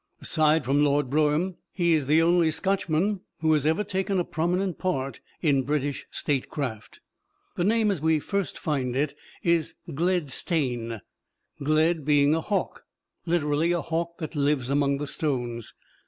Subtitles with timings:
[0.19, 4.79] Aside from Lord Brougham, he is the only Scotchman who has ever taken a prominent
[4.79, 7.01] part in British statecraft.
[7.55, 11.01] The name as we first find it is Gled stane,
[11.63, 12.83] "gled" being a hawk
[13.27, 15.75] literally, a hawk that lives among the stones.